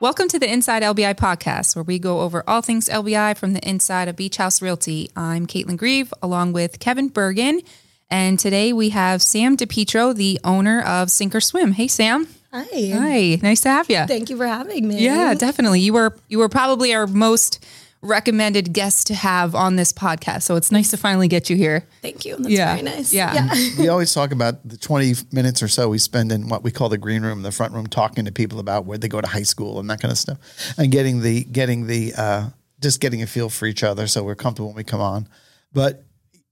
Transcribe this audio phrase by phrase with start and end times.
[0.00, 3.68] Welcome to the Inside LBI podcast, where we go over all things LBI from the
[3.68, 5.10] inside of Beach House Realty.
[5.14, 7.60] I'm Caitlin Grieve, along with Kevin Bergen,
[8.08, 11.72] and today we have Sam Dipietro, the owner of Sink or Swim.
[11.72, 12.28] Hey, Sam.
[12.50, 12.64] Hi.
[12.72, 13.38] Hi.
[13.42, 14.06] Nice to have you.
[14.06, 15.04] Thank you for having me.
[15.04, 15.80] Yeah, definitely.
[15.80, 17.62] You were you were probably our most
[18.02, 21.86] recommended guests to have on this podcast, so it's nice to finally get you here.
[22.02, 22.36] Thank you.
[22.36, 22.72] That's Yeah.
[22.74, 23.12] very nice.
[23.12, 23.48] Yeah.
[23.78, 26.88] we always talk about the 20 minutes or so we spend in what we call
[26.88, 29.42] the green room, the front room, talking to people about where they go to high
[29.42, 30.38] school and that kind of stuff,
[30.78, 32.48] and getting the getting the uh,
[32.80, 35.28] just getting a feel for each other, so we're comfortable when we come on.
[35.72, 36.04] But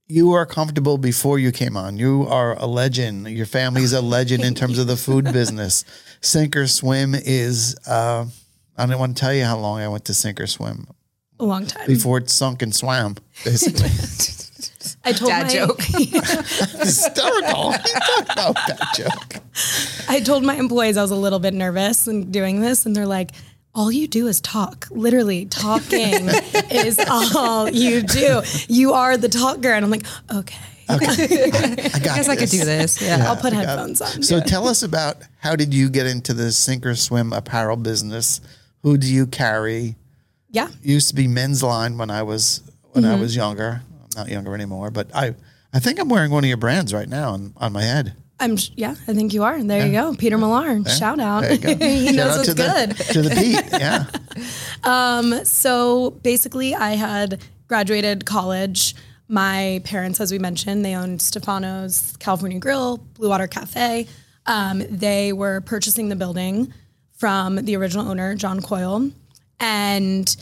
[0.07, 1.97] you are comfortable before you came on.
[1.97, 3.27] You are a legend.
[3.27, 5.83] Your family's a legend in terms of the food business.
[6.21, 7.75] Sink or Swim is.
[7.87, 8.25] Uh,
[8.77, 10.87] I don't want to tell you how long I went to Sink or Swim
[11.39, 11.87] A long time.
[11.87, 13.15] before it sunk and swam.
[13.45, 13.89] Basically,
[15.05, 15.81] I told Dad my, joke.
[15.81, 17.71] hysterical.
[17.71, 19.43] no, that joke.
[20.09, 23.05] I told my employees I was a little bit nervous and doing this, and they're
[23.05, 23.31] like,
[23.73, 24.87] all you do is talk.
[24.91, 26.27] Literally, talking
[26.71, 28.41] is all you do.
[28.67, 29.71] You are the talker.
[29.71, 30.57] And I'm like, okay.
[30.89, 32.99] I got I guess I could do this.
[32.99, 33.29] Yeah.
[33.29, 34.23] I'll put I headphones on.
[34.23, 38.41] So tell us about how did you get into the sink or swim apparel business?
[38.81, 39.95] Who do you carry?
[40.49, 40.69] Yeah.
[40.81, 42.61] Used to be men's line when I was
[42.91, 43.13] when Mm-hmm.
[43.13, 43.81] I was younger.
[44.01, 45.35] I'm not younger anymore, but I
[45.73, 48.13] I think I'm wearing one of your brands right now on, on my head.
[48.41, 49.61] I'm, yeah, I think you are.
[49.61, 50.15] There you go.
[50.15, 50.83] Peter Millar.
[50.85, 51.41] Shout out.
[51.41, 51.75] There you go.
[51.85, 52.89] he Shout knows out what's to good.
[52.91, 53.65] The, to the Pete.
[53.79, 54.05] Yeah.
[54.83, 58.95] um, So basically, I had graduated college.
[59.27, 64.07] My parents, as we mentioned, they owned Stefano's California Grill, Blue Water Cafe.
[64.45, 66.73] Um, they were purchasing the building
[67.17, 69.11] from the original owner, John Coyle.
[69.59, 70.35] And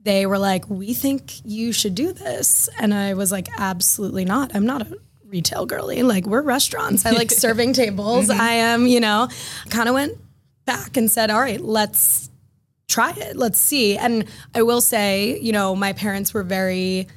[0.00, 2.68] they were like, We think you should do this.
[2.78, 4.54] And I was like, Absolutely not.
[4.54, 6.02] I'm not a retail girly.
[6.02, 7.06] Like, we're restaurants.
[7.06, 8.28] I like serving tables.
[8.28, 8.40] Mm-hmm.
[8.40, 9.28] I am, you know,
[9.70, 10.18] kind of went
[10.64, 12.30] back and said, All right, let's
[12.88, 13.36] try it.
[13.36, 13.96] Let's see.
[13.96, 17.08] And I will say, you know, my parents were very,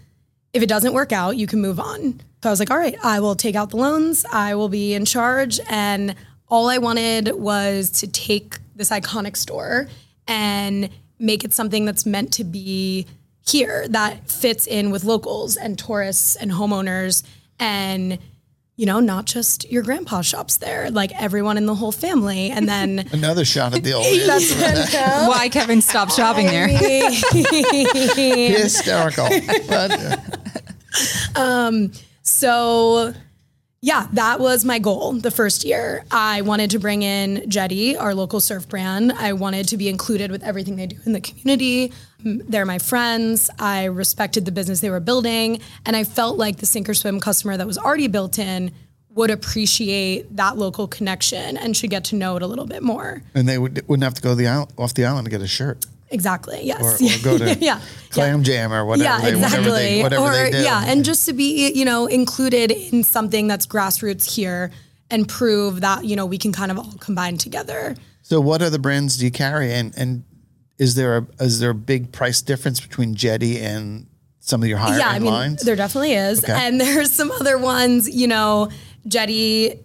[0.54, 2.20] if it doesn't work out, you can move on.
[2.44, 4.26] So I was like, all right, I will take out the loans.
[4.32, 5.60] I will be in charge.
[5.70, 6.16] And
[6.48, 9.88] all I wanted was to take this iconic store
[10.28, 10.90] and
[11.20, 13.06] make it something that's meant to be
[13.48, 17.24] here that fits in with locals and tourists and homeowners
[17.60, 18.20] and
[18.78, 22.52] you know, not just your grandpa shops there, like everyone in the whole family.
[22.52, 24.06] And then Another shot at the old
[25.28, 26.68] Why Kevin stopped shopping there?
[28.52, 29.28] hysterical.
[29.68, 30.22] But,
[31.36, 31.72] uh,
[32.22, 33.14] So,
[33.82, 36.04] yeah, that was my goal the first year.
[36.10, 39.12] I wanted to bring in Jetty, our local surf brand.
[39.12, 41.94] I wanted to be included with everything they do in the community.
[42.24, 43.52] They're my friends.
[43.60, 45.62] I respected the business they were building.
[45.86, 48.72] And I felt like the Sink or Swim customer that was already built in
[49.12, 53.22] would appreciate that local connection and should get to know it a little bit more.
[53.36, 55.48] and they would, wouldn't have to go the isle, off the island to get a
[55.48, 56.62] shirt Exactly.
[56.64, 57.02] Yes.
[57.02, 57.82] or go to yeah.
[58.12, 59.60] Clam Jam or whatever, yeah, they, exactly.
[59.60, 60.62] whatever, they, whatever or they do.
[60.64, 64.72] yeah, and just to be you know included in something that's grassroots here
[65.12, 67.96] and prove that you know we can kind of all combine together.
[68.22, 70.24] So, what other brands do you carry, and and
[70.78, 74.08] is there a is there a big price difference between Jetty and
[74.40, 75.62] some of your higher yeah, I mean lines?
[75.64, 76.54] there definitely is, Okay.
[76.54, 78.10] and there's some other ones.
[78.10, 78.70] You know,
[79.08, 79.80] Jetty.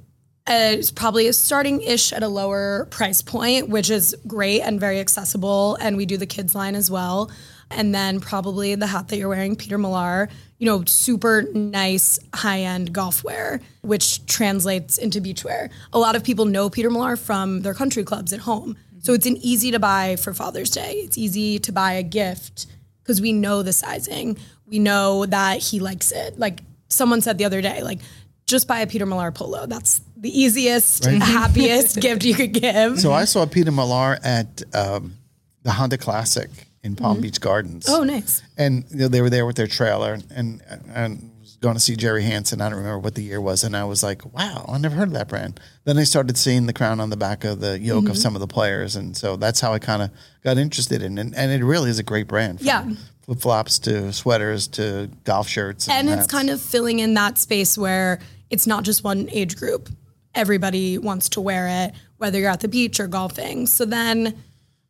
[0.44, 4.98] Uh, is probably starting ish at a lower price point, which is great and very
[4.98, 5.76] accessible.
[5.76, 7.30] And we do the kids line as well.
[7.70, 12.60] And then probably the hat that you're wearing, Peter Millar, you know, super nice high
[12.60, 15.70] end golf wear, which translates into beachwear.
[15.92, 18.76] A lot of people know Peter Millar from their country clubs at home.
[18.98, 20.94] So it's an easy to buy for Father's Day.
[21.04, 22.66] It's easy to buy a gift
[23.02, 24.38] because we know the sizing.
[24.66, 26.38] We know that he likes it.
[26.38, 28.00] Like someone said the other day, like
[28.52, 29.66] just buy a Peter Millar polo.
[29.66, 31.04] That's the easiest,
[31.36, 33.00] happiest gift you could give.
[33.00, 35.14] so, I saw Peter Millar at um,
[35.64, 36.48] the Honda Classic
[36.84, 37.86] in Palm Beach Gardens.
[37.88, 38.42] oh, nice.
[38.56, 40.60] and you know, they were there with their trailer and
[40.94, 42.60] and was going to see Jerry Hansen.
[42.60, 45.08] I don't remember what the year was, and I was like, "Wow, I never heard
[45.08, 48.04] of that brand." Then I started seeing the crown on the back of the yoke
[48.04, 48.10] Mm-hmm.
[48.12, 50.10] of some of the players, and so that's how I kind of
[50.44, 51.20] got interested in it.
[51.20, 52.60] And, and it really is a great brand.
[52.60, 52.88] Yeah.
[53.25, 57.78] flip flops to sweaters to golf shirts, And it's kind of filling in that space
[57.78, 58.19] where
[58.52, 59.88] it's not just one age group.
[60.34, 63.66] Everybody wants to wear it, whether you're at the beach or golfing.
[63.66, 64.40] So then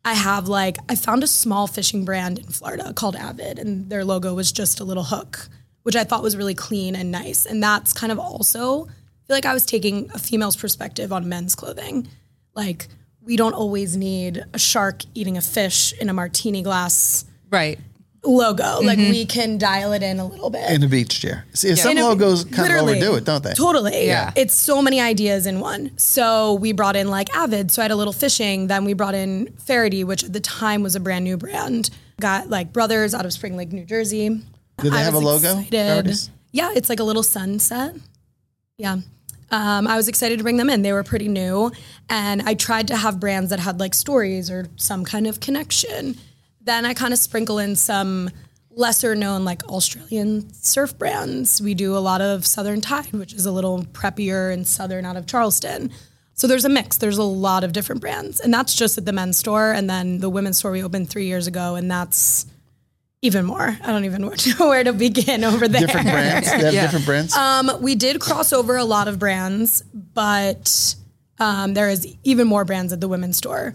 [0.05, 4.05] I have like, I found a small fishing brand in Florida called Avid, and their
[4.05, 5.47] logo was just a little hook,
[5.81, 7.45] which I thought was really clean and nice.
[7.45, 11.27] And that's kind of also, I feel like I was taking a female's perspective on
[11.27, 12.07] men's clothing.
[12.53, 12.87] Like,
[13.21, 17.79] we don't always need a shark eating a fish in a martini glass Right.
[18.25, 18.79] Logo.
[18.81, 20.69] Like we can dial it in a little bit.
[20.71, 21.45] in a beach chair.
[21.53, 22.91] See, some In a- logos kind of literally.
[23.01, 23.53] overdo it, don't they?
[23.53, 24.05] Totally.
[24.07, 24.31] Yeah.
[24.35, 25.91] It's so many ideas in one.
[25.97, 27.69] So we brought in like Avid.
[27.71, 28.67] So I had a little fishing.
[28.67, 31.89] Then we brought in Faherty, which at the time was a brand new brand.
[32.21, 34.29] Got like Brothers out of Spring Lake, New Jersey.
[34.77, 35.59] Do they I have a logo?
[35.71, 37.95] Yeah, it's like a little sunset.
[38.77, 38.97] Yeah.
[39.51, 40.81] Um, I was excited to bring them in.
[40.81, 41.71] They were pretty new.
[42.09, 46.15] And I tried to have brands that had like stories or some kind of connection.
[46.63, 48.29] Then I kind of sprinkle in some
[48.75, 51.61] lesser known like Australian surf brands.
[51.61, 55.15] We do a lot of Southern Tide, which is a little preppier and southern out
[55.17, 55.91] of Charleston.
[56.35, 56.97] So there's a mix.
[56.97, 58.39] There's a lot of different brands.
[58.39, 59.71] And that's just at the men's store.
[59.71, 61.75] And then the women's store we opened three years ago.
[61.75, 62.47] And that's
[63.21, 63.77] even more.
[63.83, 64.21] I don't even
[64.59, 65.81] know where to begin over there.
[65.81, 66.49] Different brands.
[66.51, 66.81] They have Yeah.
[66.81, 67.35] different brands.
[67.35, 70.95] Um, we did cross over a lot of brands, but
[71.39, 73.73] um, there is even more brands at the women's store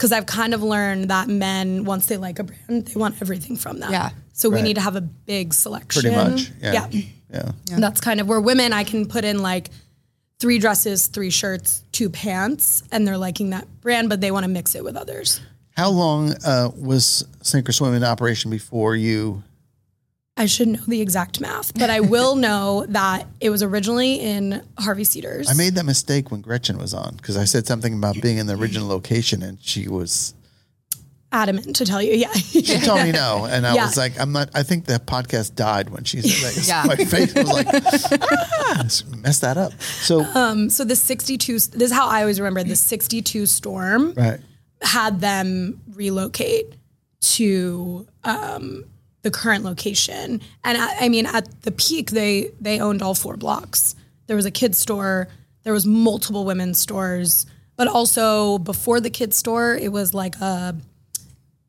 [0.00, 3.54] because I've kind of learned that men, once they like a brand, they want everything
[3.54, 3.90] from that.
[3.90, 4.10] Yeah.
[4.32, 6.00] So we need to have a big selection.
[6.00, 6.50] Pretty much.
[6.62, 6.88] Yeah.
[6.90, 7.02] Yeah.
[7.30, 7.52] yeah.
[7.70, 9.68] And that's kind of where women, I can put in like
[10.38, 14.48] three dresses, three shirts, two pants, and they're liking that brand, but they want to
[14.48, 15.38] mix it with others.
[15.76, 19.42] How long uh, was Sink or Swim in operation before you?
[20.36, 24.62] I should know the exact math, but I will know that it was originally in
[24.78, 25.50] Harvey Cedars.
[25.50, 28.46] I made that mistake when Gretchen was on because I said something about being in
[28.46, 30.34] the original location and she was.
[31.32, 32.14] adamant to tell you.
[32.14, 32.32] Yeah.
[32.32, 33.84] She told me no, and I Yeah.
[33.86, 36.66] was like, "I'm not." I think the podcast died when she said that.
[36.66, 36.84] Yeah.
[36.86, 38.84] My face was like, ah,
[39.18, 39.72] messed that up.
[39.80, 40.24] So
[40.68, 44.40] so the 62 this is how i always remember the 62 storm right,
[44.82, 46.74] had them relocate
[47.20, 48.84] to um,
[49.22, 53.36] the current location and I, I mean at the peak they they owned all four
[53.36, 53.94] blocks
[54.26, 55.28] there was a kids store
[55.62, 57.46] there was multiple women's stores
[57.76, 60.76] but also before the kids store it was like a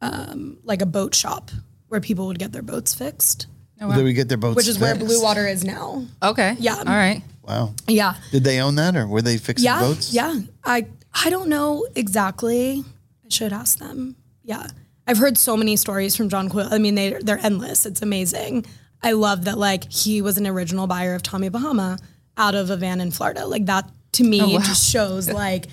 [0.04, 1.52] um, like a boat shop
[1.88, 3.48] where people would get their boats fixed
[3.90, 4.56] did we get their boats?
[4.56, 6.56] which is where blue water is now Okay.
[6.60, 6.78] Yeah.
[6.78, 7.24] All right.
[7.42, 7.74] Wow.
[7.88, 10.14] yeah Did they own that, or were they fixing yeah, boats?
[10.14, 12.84] Yeah, I I don't know exactly.
[13.26, 14.16] I should ask them.
[14.44, 14.68] Yeah,
[15.12, 16.70] I've heard so many stories from John Quill.
[16.72, 17.86] I mean, they they're endless.
[17.86, 18.66] It's amazing.
[19.04, 22.00] I love that like he was an original buyer of Tommy Bahama
[22.38, 23.46] out of a van in Florida.
[23.46, 24.60] Like that to me oh, wow.
[24.60, 25.68] just shows like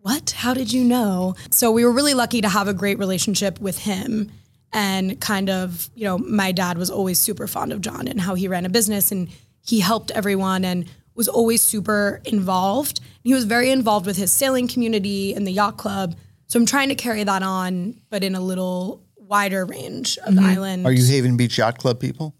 [0.00, 0.32] what?
[0.32, 1.34] How did you know?
[1.48, 4.30] So we were really lucky to have a great relationship with him.
[4.70, 8.34] And kind of, you know, my dad was always super fond of John and how
[8.34, 9.30] he ran a business and
[9.64, 10.84] he helped everyone and
[11.14, 13.00] was always super involved.
[13.22, 16.16] He was very involved with his sailing community and the yacht club.
[16.46, 20.42] So I'm trying to carry that on, but in a little wider range of the
[20.42, 20.86] island.
[20.86, 22.34] Are you Haven Beach Yacht Club people?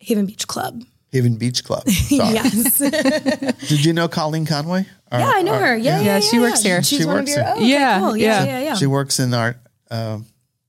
[0.00, 0.84] Haven Beach Club?
[1.10, 1.88] Haven Beach Club.
[1.88, 2.34] Sorry.
[2.34, 2.78] Yes.
[3.68, 4.86] Did you know Colleen Conway?
[5.10, 5.76] Our- I know our- her.
[5.76, 6.82] Yeah, yeah, Yeah, yeah, she works here.
[6.82, 7.44] She's She one works of your.
[7.44, 7.54] here.
[7.56, 8.16] Oh, okay, Yeah, cool.
[8.16, 8.44] yeah.
[8.44, 8.74] yeah, yeah, yeah.
[8.74, 9.56] She works in our
[9.90, 10.18] uh,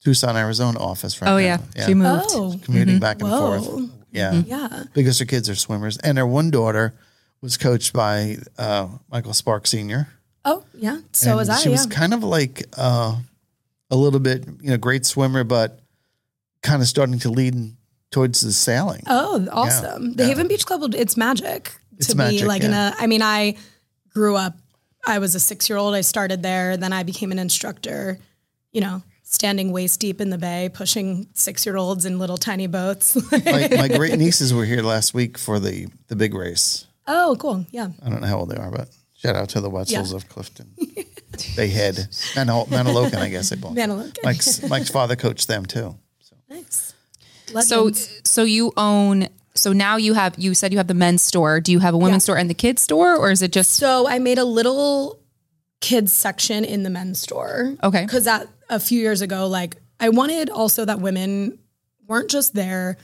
[0.04, 1.34] Tucson, Arizona office right now.
[1.36, 1.64] Oh now.
[1.76, 1.86] yeah.
[1.86, 2.26] She moved.
[2.30, 3.62] Oh, Commuting back and Whoa.
[3.62, 3.90] forth.
[4.12, 4.31] Yeah.
[4.34, 4.84] yeah.
[4.94, 5.98] Because her kids are swimmers.
[5.98, 6.96] And her one daughter
[7.42, 10.08] was coached by uh, Michael Spark Sr.
[10.50, 11.00] Oh, yeah.
[11.12, 11.60] So And was I.
[11.60, 11.75] She yeah.
[11.75, 13.16] was kind of like uh,
[13.92, 15.80] a little bit, you know, great swimmer, but
[16.63, 17.56] kind of starting to lead
[18.12, 19.04] towards the sailing.
[19.07, 20.13] Oh, awesome.
[20.13, 20.30] The yeah.
[20.30, 22.94] Haven Beach Club, it's magic It's to magic, be like in yeah.
[22.98, 23.56] a, I mean, I
[24.13, 24.56] grew up,
[25.06, 25.94] I was a six year old.
[25.94, 26.75] I started there.
[26.75, 28.18] Then I became an instructor,
[28.72, 32.68] you know, standing waist deep in the bay, pushing six year olds in little tiny
[32.68, 33.16] boats.
[33.31, 36.85] my, my great nieces were here last week for the, the big race.
[37.07, 37.66] oh, cool.
[37.71, 37.90] Yeah.
[38.04, 38.90] I don't know how old they are, but
[39.21, 40.16] shout out to the Wetzels Yeah.
[40.16, 40.73] of Clifton.
[41.56, 41.95] they had
[42.35, 43.76] Manal- Manalocan, I guess they both.
[43.76, 44.18] Manalocan.
[44.23, 45.95] Mike's, Mike's father coached them too.
[46.49, 46.94] Nice.
[47.47, 48.21] So Legends.
[48.26, 51.59] so you own so now you have you said you have the men's store.
[51.59, 54.07] Do you have a women's store and the kids store or is it just So
[54.07, 55.19] I made a little
[55.81, 57.76] kids section in the men's store.
[57.83, 58.04] Okay.
[58.06, 61.57] Because that a few years ago, like I wanted also that women
[62.07, 62.97] weren't just there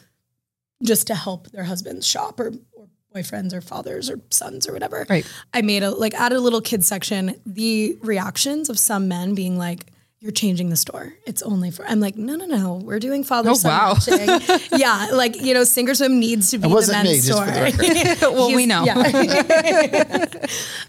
[0.83, 5.05] just to help their husbands shop or, or boyfriends or fathers or sons or whatever.
[5.09, 5.25] Right.
[5.53, 7.35] I made a like added a little kids section.
[7.45, 9.85] The reactions of some men being like,
[10.19, 11.13] you're changing the store.
[11.27, 11.85] It's only for.
[11.85, 12.75] I'm like, no, no, no.
[12.83, 14.57] We're doing father Oh, son wow.
[14.75, 17.27] yeah, like you know, Sink or Swim needs to be It wasn't the me, men's
[17.27, 17.45] just store.
[17.45, 18.83] for the well we know.
[18.85, 20.25] yeah.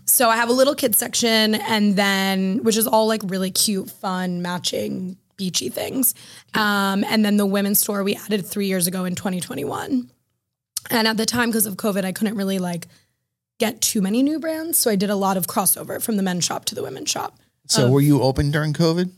[0.07, 3.91] so I have a little kids section, and then which is all like really cute,
[3.91, 6.15] fun, matching, beachy things.
[6.55, 10.11] Um, and then the women's store we added three years ago in 2021.
[10.91, 12.87] And at the time, because of COVID, I couldn't really like
[13.59, 16.45] get too many new brands, so I did a lot of crossover from the men's
[16.45, 17.39] shop to the women's shop.
[17.69, 19.11] So were you open during COVID?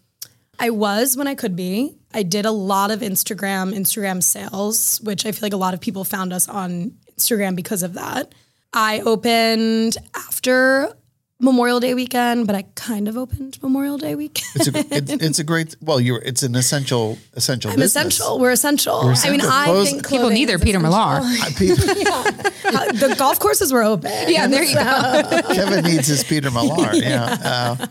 [0.58, 1.96] I was when I could be.
[2.12, 5.80] I did a lot of Instagram, Instagram sales, which I feel like a lot of
[5.80, 8.34] people found us on Instagram because of that.
[8.72, 10.94] I opened after
[11.40, 14.46] Memorial Day weekend, but I kind of opened Memorial Day weekend.
[14.56, 18.14] It's a it's, it's a great well you're it's an essential essential I'm business.
[18.16, 18.40] essential.
[18.40, 18.96] We're essential.
[19.02, 19.50] I mean, essential.
[19.52, 20.90] I think People clothing need their Peter essential.
[20.90, 21.20] Millar.
[21.22, 21.50] I-
[22.92, 24.10] the golf courses were open.
[24.26, 25.52] Yeah, there you go.
[25.54, 26.92] Kevin needs his Peter Millar.
[26.92, 27.36] Yeah,
[27.80, 27.86] uh,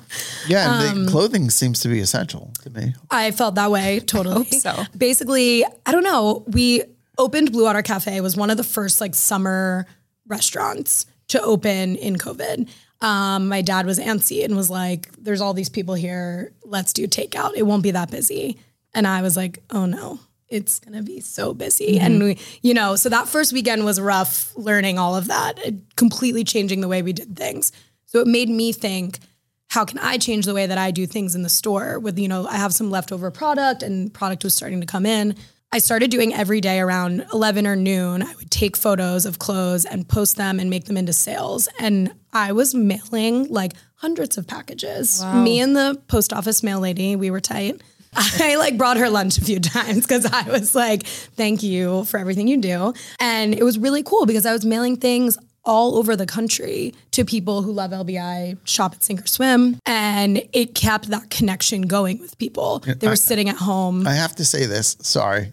[0.47, 0.81] yeah.
[0.81, 2.95] and Um, the clothing seems to be essential to me.
[3.09, 4.35] I felt that way totally.
[4.35, 4.83] Hope so.
[4.97, 6.43] Basically, I don't know.
[6.47, 6.83] We
[7.17, 8.15] opened Blue Water Cafe.
[8.17, 9.85] It was one of the first like summer
[10.27, 12.69] restaurants to open in COVID.
[13.01, 16.53] Um, my dad was antsy and was like, "There's all these people here.
[16.63, 17.53] Let's do takeout.
[17.55, 18.57] It won't be that busy."
[18.93, 22.95] And I was like, "Oh no." It's gonna be so busy, and we, you know,
[22.95, 27.01] so that first weekend was rough learning all of that, it completely changing the way
[27.01, 27.73] we did things.
[28.05, 29.19] So it made me think,
[29.67, 32.29] how can I change the way that I do things in the store with, you
[32.29, 35.35] know, I have some leftover product and product was starting to come in.
[35.71, 38.23] I started doing every day around 11 or noon.
[38.23, 41.67] I would take photos of clothes and post them and make them into sales.
[41.79, 45.23] And I was mailing like hundreds of packages.
[45.35, 47.81] Me and the post office mail lady, we were tight.
[48.13, 52.17] I like brought her lunch a few times because I was like, thank you for
[52.17, 52.93] everything you do.
[53.19, 57.25] And it was really cool because I was mailing things all over the country to
[57.25, 59.77] people who love LBI, shop at Sink or Swim.
[59.85, 62.79] And it kept that connection going with people.
[62.79, 64.07] They were sitting at home.
[64.07, 64.95] I have to say this.
[65.01, 65.51] Sorry,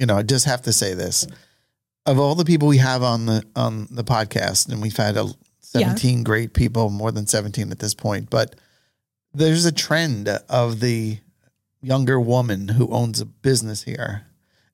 [0.00, 1.26] you know, I just have to say this.
[2.06, 5.28] Of all the people we have on the on the podcast, and we've had a,
[5.60, 8.56] seventeen great people, more than seventeen at this point, but
[9.34, 11.18] there's a trend of the
[11.82, 14.26] younger woman who owns a business here,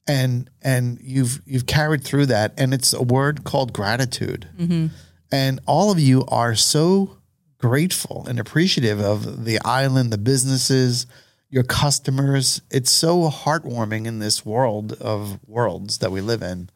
[0.06, 4.86] and and you've you've carried through that, and it's a word called gratitude, mm-hmm.
[5.32, 7.18] and all of you are so
[7.58, 11.06] grateful and appreciative of the island, the businesses,
[11.48, 12.60] your customers.
[12.70, 16.70] It's so heartwarming in this world of worlds that we live in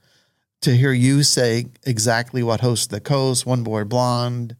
[0.62, 4.56] to hear you say exactly what hosts the coast, one boy blonde,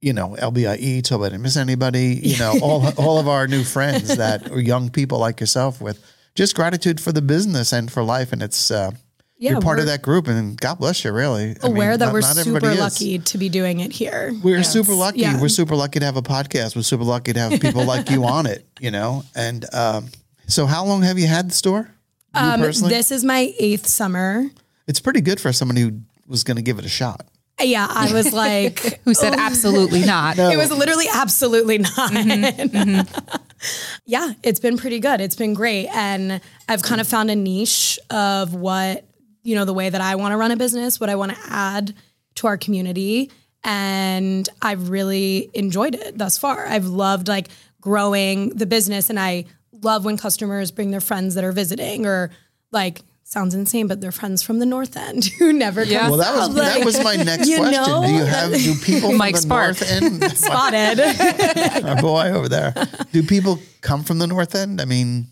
[0.00, 3.64] you know, LBIE, so I didn't miss anybody, you know, all all of our new
[3.64, 8.02] friends that are young people like yourself with just gratitude for the business and for
[8.02, 8.32] life.
[8.32, 8.92] And it's uh
[9.36, 11.42] Yeah, you're part of that group and God bless you really.
[11.62, 12.78] I mean, Aware that not- we're not everybody super is.
[12.78, 14.32] lucky to be doing it here.
[14.42, 15.20] We're super lucky.
[15.20, 15.40] Yeah.
[15.40, 16.76] We're super lucky to have a podcast.
[16.76, 19.24] We're super lucky to have people like you on it, you know?
[19.34, 20.08] And um,
[20.46, 21.90] so how long have you had the store?
[22.32, 22.94] Um, personally?
[22.94, 24.44] this is my eighth summer.
[24.86, 27.26] it's pretty good for somebody who was going to give it a shot.
[27.60, 30.36] Yeah, I was like, Who said absolutely not?
[30.38, 32.12] It was literally absolutely not.
[34.06, 35.20] yeah, it's been pretty good.
[35.20, 35.88] It's been great.
[35.88, 39.04] And I've kind of found a niche of what,
[39.44, 41.38] you know, the way that I want to run a business, what I want to
[41.48, 41.94] add
[42.36, 43.30] to our community.
[43.62, 46.66] And I've really enjoyed it thus far.
[46.66, 47.48] I've loved like
[47.80, 49.44] growing the business and I
[49.82, 52.30] love when customers bring their friends that are visiting or
[52.72, 56.00] like sounds insane, but they're friends from the north end who never Yeah.
[56.00, 56.56] come Well, that was south.
[56.56, 57.82] that was my next you question.
[57.82, 59.66] know, do you have do people from Mike the Spark.
[59.80, 60.24] north end?
[60.36, 61.84] spotted.
[61.86, 62.74] Our boy over there.
[63.12, 64.80] Do people come from the north end?
[64.80, 65.26] I mean,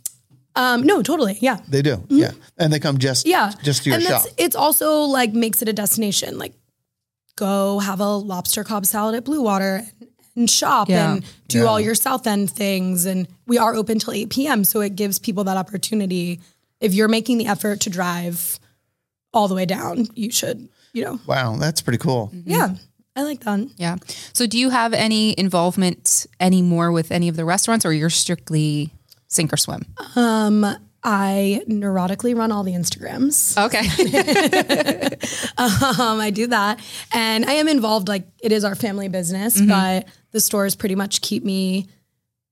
[0.54, 1.38] um, no, totally.
[1.40, 1.59] Yeah.
[1.68, 2.04] they do.
[2.09, 3.30] Yeah, and they come just Mm-hmm.
[3.30, 3.52] Yeah.
[3.62, 4.26] just to your and shop.
[4.37, 6.38] It's also like makes it a destination.
[6.38, 6.54] Like
[7.37, 9.82] go have a lobster cob salad at Blue Water
[10.37, 11.14] and shop Yeah.
[11.14, 11.64] and do Yeah.
[11.64, 13.06] all your South End things.
[13.06, 14.64] And we are open till 8 p.m.
[14.64, 16.40] So it gives people that opportunity.
[16.80, 18.59] If you're making the effort to drive
[19.32, 21.18] all the way down, you should, you know.
[21.26, 22.30] Wow, that's pretty cool.
[22.44, 22.75] Yeah.
[23.14, 23.68] I like that.
[23.76, 23.97] Yeah.
[24.32, 28.90] So do you have any involvement anymore with any of the restaurants or you're strictly
[29.32, 29.84] sink or swim?
[30.16, 30.64] Um,
[31.04, 33.56] I neurotically run all the Instagrams.
[33.66, 35.18] Okay.
[35.58, 36.80] Um, I do that.
[37.12, 39.68] And I am involved, like it is our family business, mm-hmm.
[39.68, 41.88] but the stores pretty much keep me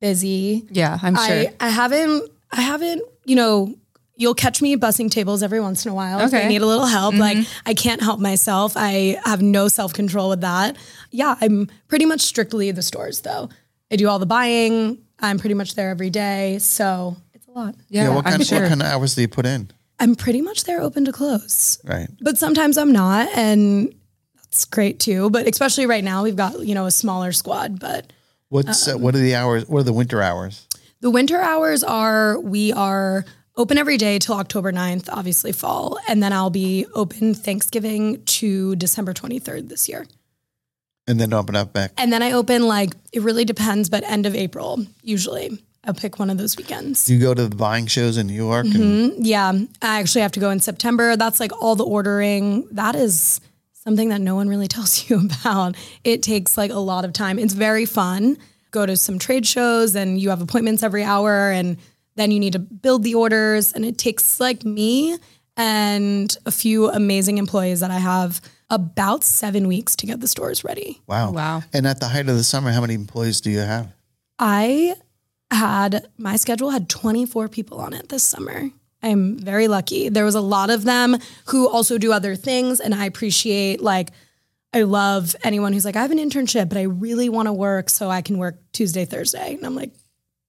[0.00, 0.66] busy.
[0.70, 1.24] yeah, I'm sure.
[1.24, 3.74] I, I haven't, I haven't, you know,
[4.16, 6.20] you'll catch me bussing tables every once in a while.
[6.20, 7.14] If I need a little help.
[7.14, 7.62] Like mm-hmm.
[7.66, 8.74] I can't help myself.
[8.76, 10.76] I have no self control with that.
[11.10, 13.48] Yeah, I'm pretty much strictly the stores though.
[13.90, 14.98] I do all the buying.
[15.20, 16.58] I'm pretty much there every day.
[16.58, 17.74] So it's a lot.
[17.88, 18.60] yeah, Yeah, what kind sure.
[18.60, 19.70] what kind of hours do you put in?
[19.98, 21.78] I'm pretty much there open to close.
[21.84, 22.08] Right.
[22.20, 23.28] But sometimes I'm not.
[23.34, 23.94] And
[24.36, 25.30] that's great too.
[25.30, 27.78] But especially right now, we've got, you know, a smaller squad.
[27.78, 28.12] But
[28.48, 29.68] What's uh, what are the hours?
[29.68, 30.66] What are the winter hours?
[31.00, 33.24] The winter hours are we are
[33.56, 38.74] open every day till October 9th, obviously fall, and then I'll be open Thanksgiving to
[38.76, 40.06] December 23rd this year.
[41.10, 41.92] And then open up back.
[41.98, 45.58] And then I open like it really depends, but end of April usually.
[45.84, 47.06] I'll pick one of those weekends.
[47.06, 48.66] Do you go to the buying shows in New York?
[48.66, 49.22] And mm-hmm.
[49.24, 51.16] Yeah, I actually have to go in September.
[51.16, 52.68] That's like all the ordering.
[52.72, 53.40] That is
[53.72, 55.76] something that no one really tells you about.
[56.04, 57.38] It takes like a lot of time.
[57.38, 58.36] It's very fun.
[58.70, 61.78] Go to some trade shows and you have appointments every hour and
[62.16, 65.16] then you need to build the orders and it takes like me
[65.56, 70.64] and a few amazing employees that I have about seven weeks to get the stores
[70.64, 71.00] ready.
[71.06, 71.32] Wow.
[71.32, 71.62] Wow.
[71.72, 73.92] And at the height of the summer, how many employees do you have?
[74.38, 74.94] I
[75.50, 78.70] had my schedule had 24 people on it this summer.
[79.02, 80.08] I'm very lucky.
[80.08, 84.10] There was a lot of them who also do other things and I appreciate like
[84.72, 87.90] I love anyone who's like I have an internship but I really want to work
[87.90, 89.54] so I can work Tuesday Thursday.
[89.54, 89.92] And I'm like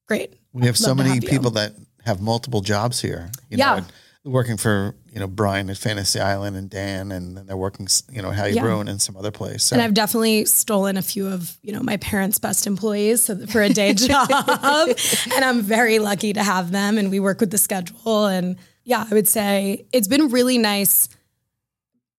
[0.08, 0.34] great.
[0.54, 1.74] We have so many have people that
[2.06, 3.32] have multiple jobs here.
[3.50, 3.66] You Yeah.
[3.72, 3.86] Know, and
[4.24, 8.22] working for, you know, Brian at Fantasy Island and Dan, and then they're working, you
[8.22, 8.62] know, Hallie Yeah.
[8.62, 9.64] Bruin and some other place.
[9.66, 13.48] So And I've definitely stolen a few of, you know, my parents' best employees so
[13.48, 14.30] for a day job.
[15.34, 19.06] and I'm very lucky to have them and we work with the schedule and yeah,
[19.10, 21.10] I would say it's been really nice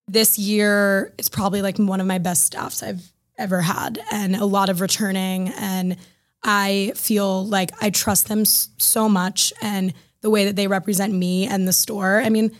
[0.08, 1.14] this year.
[1.18, 4.80] It's probably like one of my best staffs I've ever had and a lot of
[4.80, 5.96] returning and
[6.42, 11.46] I feel like I trust them so much and the way that they represent me
[11.46, 12.20] and the store.
[12.20, 12.50] I mean,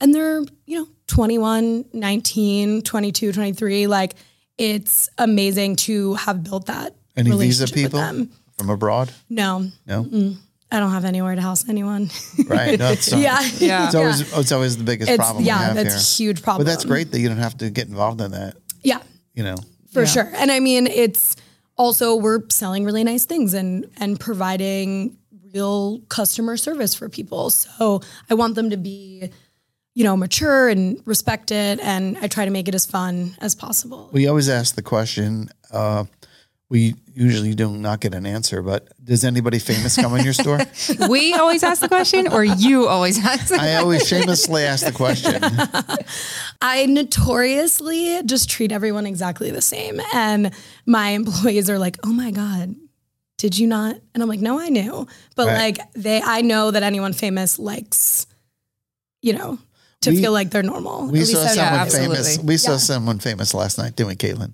[0.00, 3.86] and they're, you know, 21, 19, 22, 23.
[3.86, 4.14] Like
[4.58, 6.94] it's amazing to have built that.
[7.16, 8.30] any visa relationship with people them.
[8.58, 9.12] from abroad?
[9.30, 10.34] No, No,
[10.72, 12.10] I don't have anywhere to house anyone.
[12.46, 12.78] right?
[12.78, 13.40] No, it's, yeah.
[13.58, 13.86] Yeah.
[13.86, 15.44] It's always it's always the biggest It's, problem.
[15.44, 16.26] yeah, we have that's here.
[16.28, 16.64] a huge problem.
[16.64, 18.56] But that's great that you don't have to get involved in that.
[18.82, 19.00] Yeah,
[19.34, 19.56] You know,
[19.92, 20.06] for Yeah.
[20.06, 20.30] sure.
[20.34, 21.36] And I mean, it's
[21.76, 25.16] also we're selling really nice things and and providing
[25.54, 27.50] real customer service for people.
[27.50, 29.30] So I want them to be,
[29.94, 34.10] you know, mature and respected, and I try to make it as fun as possible.
[34.12, 35.48] we always ask the question.
[35.70, 36.04] Uh,
[36.70, 40.58] we usually do not get an answer, but does anybody famous come in your store?
[41.08, 43.48] We always ask the question, or you always ask.
[43.48, 45.40] The I always shamelessly ask the question.
[46.60, 50.00] I notoriously just treat everyone exactly the same.
[50.14, 50.52] And
[50.86, 52.74] my employees are like, oh my God,
[53.38, 53.96] did you not?
[54.14, 55.06] And I'm like, no, I knew.
[55.36, 55.76] But Right.
[55.78, 58.26] like, they, I know that anyone famous likes,
[59.22, 59.58] you know,
[60.02, 61.06] to We- feel like they're normal.
[61.08, 62.16] We At saw least someone absolutely.
[62.16, 62.38] famous.
[62.38, 64.52] We saw someone famous last night doing Caitlin.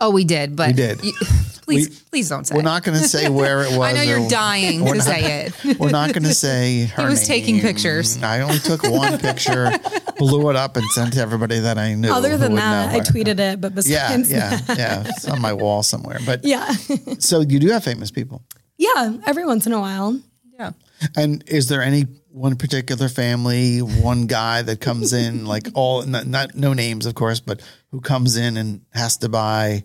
[0.00, 1.04] Oh, we did, but We did.
[1.04, 1.12] you-
[1.62, 2.54] please, We- please don't say.
[2.54, 3.80] We're not going to say where it was.
[3.88, 5.78] I know you're dying to not- say it.
[5.80, 8.22] We're not going to say her was taking pictures.
[8.22, 9.70] I only took one picture,
[10.16, 12.10] blew it up, and sent to everybody that I knew.
[12.12, 15.04] Other than that, know I tweeted it, but Yeah, besides yeah, yeah.
[15.06, 16.18] It's on my wall somewhere.
[16.24, 16.70] But yeah.
[17.18, 18.44] so you do have famous people.
[18.76, 20.18] yeah, every once in a while.
[20.58, 20.70] Yeah.
[21.16, 26.26] And is there any one particular family, one guy that comes in, like all, not,
[26.26, 29.84] not no names, of course, but who comes in and has to buy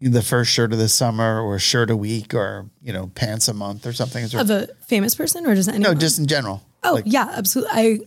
[0.00, 3.54] the first shirt of the summer or shirt a week or, you know, pants a
[3.54, 4.24] month or something?
[4.24, 6.62] Of a famous person or just no, just in general.
[6.82, 7.72] Oh Like, yeah, absolutely.
[7.74, 7.98] I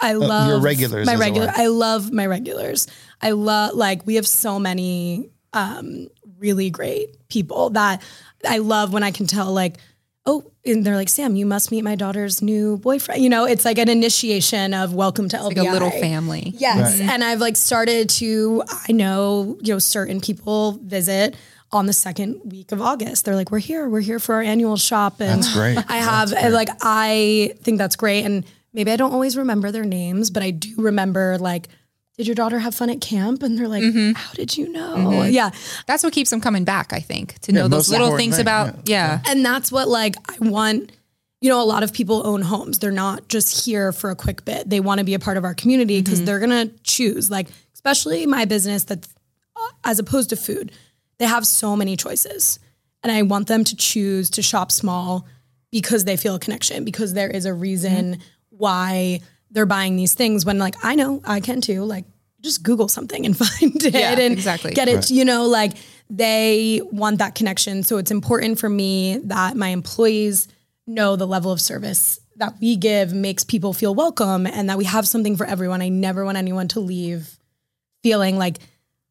[0.00, 1.52] I love your regulars, My regular.
[1.54, 2.86] I love my regulars.
[3.20, 6.08] I love like we have so many um,
[6.38, 8.02] really great people that
[8.46, 9.78] I love when I can tell like.
[10.30, 13.22] Oh, and they're like, Sam, you must meet my daughter's new boyfriend.
[13.22, 15.56] You know, it's like an initiation of welcome to LBI.
[15.56, 16.52] Like a little family.
[16.58, 17.00] Yes.
[17.00, 21.34] And I've like started to, I know, you know, certain people visit
[21.72, 23.24] on the second week of August.
[23.24, 25.20] They're like, we're here, we're here for our annual shop.
[25.20, 25.78] And That's great.
[25.88, 28.26] I have, and, like, I think that's great.
[28.26, 31.68] And maybe I don't always remember their names, but I do remember like,
[32.18, 33.42] did your daughter have fun at camp?
[33.42, 34.12] And they're like, Mm-hmm.
[34.12, 35.22] how did you know?
[35.22, 35.50] Yeah.
[35.86, 38.88] That's what keeps them coming back, I think, to know those little things thing, about,
[38.88, 39.20] yeah.
[39.26, 40.92] And that's what like I want.
[41.40, 42.80] You know, a lot of people own homes.
[42.80, 44.68] They're not just here for a quick bit.
[44.68, 47.30] They want to be a part of our community because they're gonna choose.
[47.30, 49.08] Like, especially my business that's
[49.54, 50.72] uh, as opposed to food,
[51.18, 52.58] they have so many choices,
[53.04, 55.28] and I want them to choose to shop small
[55.70, 58.18] because they feel a connection because there is a reason
[58.50, 60.44] why they're buying these things.
[60.44, 61.84] When like I know I can too.
[61.84, 62.04] Like,
[62.40, 64.72] just Google something and find it Yeah, and exactly.
[64.72, 65.10] get it.
[65.10, 65.72] You know, like
[66.08, 67.82] they want that connection.
[67.82, 70.48] So it's important for me that my employees
[70.86, 74.84] know the level of service that we give makes people feel welcome and that we
[74.84, 75.82] have something for everyone.
[75.82, 77.36] I never want anyone to leave
[78.02, 78.58] feeling like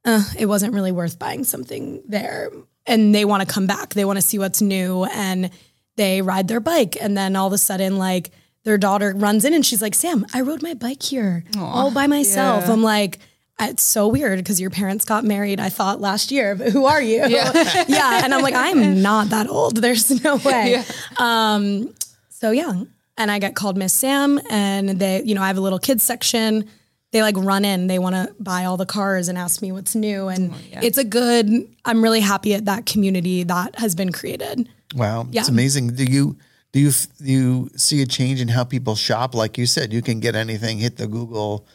[0.05, 2.49] uh, it wasn't really worth buying something there.
[2.85, 3.93] And they want to come back.
[3.93, 5.49] They want to see what's new and
[5.97, 6.95] they ride their bike.
[7.01, 8.31] And then all of a sudden, like
[8.67, 12.05] their daughter runs in and she's like, Sam, I rode my bike here all by
[12.05, 12.65] myself.
[12.67, 12.73] yeah.
[12.73, 13.17] I'm like,
[13.61, 17.01] it's so weird because your parents got married, I thought last year, but who are
[17.01, 17.25] you?
[17.27, 17.51] Yeah.
[17.87, 18.21] yeah.
[18.25, 19.77] And I'm like, I'm not that old.
[19.77, 20.83] There's no way.
[21.17, 21.93] Um,
[22.29, 22.83] so yeah.
[23.17, 26.03] And I got called Miss Sam and they, you know, I have a little kids
[26.03, 26.69] section.
[27.11, 29.95] They like run in, they want to buy all the cars and ask me what's
[29.95, 30.27] new.
[30.27, 31.47] And it's a good,
[31.85, 34.67] I'm really happy at that community that has been created.
[34.93, 35.39] Wow, Yeah.
[35.39, 35.95] it's amazing.
[35.95, 36.35] Do you
[36.73, 39.33] do you f- you see a change in how people shop?
[39.33, 40.79] Like you said, you can get anything.
[40.79, 41.65] Hit the Google,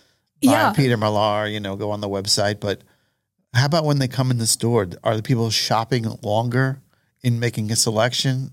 [0.43, 0.73] buy Yeah.
[0.73, 1.47] Peter Millar.
[1.47, 2.61] You know, go on the website.
[2.61, 2.83] But
[3.55, 4.89] how about when they come in the store?
[5.05, 6.81] Are the people shopping longer
[7.23, 8.53] in making a selection?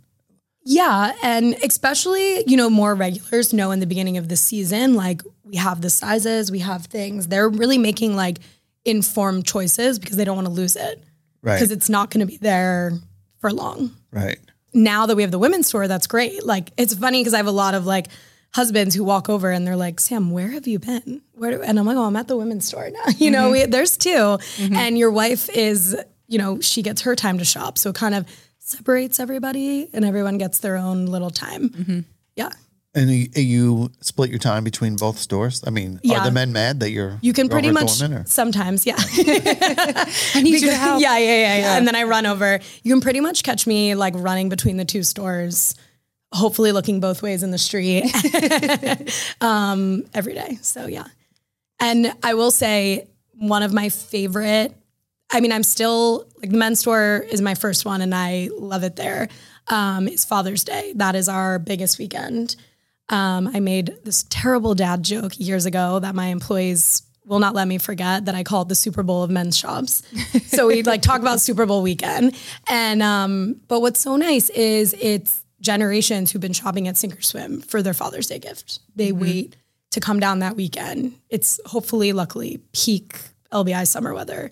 [0.65, 5.21] Yeah, and especially, you know, more regulars know in the beginning of the season, like
[5.43, 7.27] we have the sizes, we have things.
[7.27, 8.39] They're really making like
[8.85, 11.03] informed choices because they don't want to lose it.
[11.41, 11.55] Right.
[11.55, 12.91] Because it's not going to be there
[13.39, 13.95] for long.
[14.11, 14.37] Right.
[14.73, 16.45] Now that we have the women's store, that's great.
[16.45, 18.07] Like it's funny because I have a lot of like
[18.51, 21.79] husbands who walk over and they're like, "Sam, where have you been?" Where do-" and
[21.79, 23.51] I'm like, "Oh, I'm at the women's store now." You know, mm-hmm.
[23.51, 24.75] we, there's 2 mm-hmm.
[24.75, 28.15] and your wife is, you know, she gets her time to shop, so it kind
[28.15, 28.25] of
[28.59, 31.69] separates everybody, and everyone gets their own little time.
[31.69, 31.99] Mm-hmm.
[32.35, 32.51] Yeah.
[32.95, 35.63] And you, you split your time between both stores?
[35.65, 38.25] I mean, are the men mad that you're You can pretty much the women, or-
[38.25, 38.95] sometimes, yeah.
[38.97, 40.99] I need your help.
[40.99, 41.77] yeah, yeah, yeah, yeah.
[41.77, 42.59] And then I run over.
[42.81, 45.75] You can pretty much catch me like running between the two stores,
[46.33, 48.05] hopefully looking both ways in the street
[49.41, 50.57] um, every day.
[50.61, 51.05] So yeah.
[51.79, 54.73] And I will say one of my favorite.
[55.31, 58.83] I mean, I'm still like the men's store is my first one, and I love
[58.83, 59.29] it there.
[59.67, 60.93] Um, is Father's Day.
[60.95, 62.55] That is our biggest weekend.
[63.09, 67.67] Um, I made this terrible dad joke years ago that my employees will not let
[67.67, 70.01] me forget that I called the Super Bowl of men's shops.
[70.47, 72.35] so we'd like talk about Super Bowl weekend.
[72.67, 77.21] And um, but what's so nice is it's generations who've been shopping at Sink or
[77.21, 78.79] Swim for their Father's Day gift.
[78.95, 79.55] They wait
[79.91, 81.13] to come down that weekend.
[81.29, 83.19] It's hopefully, luckily, peak
[83.51, 84.51] LBI summer weather.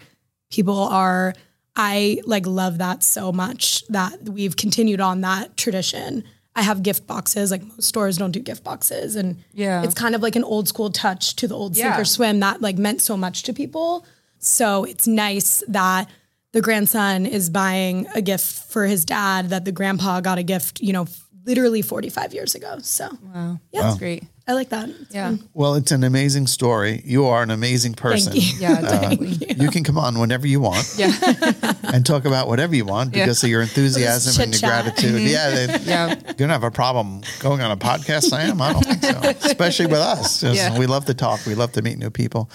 [0.51, 1.33] People are.
[1.75, 6.23] I like love that so much that we've continued on that tradition.
[6.57, 7.51] I have gift boxes.
[7.51, 9.83] Like most stores don't do gift boxes, and Yeah.
[9.83, 12.01] it's kind of like an old school touch to the old sink Yeah.
[12.01, 14.05] or swim that like meant so much to people.
[14.39, 16.09] So it's nice that
[16.53, 20.81] the grandson is buying a gift for his dad that the grandpa got a gift,
[20.81, 21.05] you know,
[21.45, 22.79] literally 45 years ago.
[22.81, 23.59] So Wow.
[23.71, 23.81] Yeah.
[23.83, 24.23] That's great.
[24.49, 24.87] I like that.
[24.89, 25.27] It's Yeah.
[25.29, 25.43] fun.
[25.53, 27.01] Well, it's an amazing story.
[27.05, 28.31] You are an amazing person.
[28.31, 28.59] Uh, Thank you.
[28.61, 29.55] Yeah, definitely.
[29.63, 31.11] You can come on whenever you want Yeah.
[31.93, 34.83] and talk about whatever you want because of your enthusiasm and your chit-chat.
[34.83, 35.15] gratitude.
[35.15, 35.27] Mm-hmm.
[35.27, 36.15] Yeah, they, Yeah.
[36.15, 38.61] you don't have a problem going on a podcast, Sam.
[38.61, 39.19] I don't think so,
[39.49, 40.43] especially with us.
[40.43, 40.77] Yeah.
[40.77, 41.45] We love to talk.
[41.45, 42.49] We love to meet new people.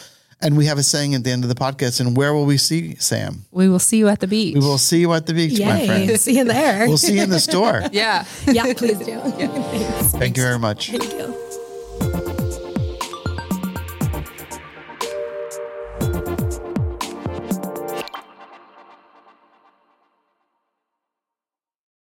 [0.44, 2.00] And we have a saying at the end of the podcast.
[2.00, 3.44] And where will we see Sam?
[3.52, 4.54] We will see you at the beach.
[4.54, 5.86] We will see you at the beach, my Yay.
[5.86, 6.18] friend.
[6.20, 6.88] See you there.
[6.88, 7.82] We'll see you in the store.
[7.92, 8.24] Yeah.
[8.48, 9.20] yeah, please do.
[9.20, 10.10] Thanks.
[10.12, 10.90] Thank you very much.
[10.90, 11.41] Thank you.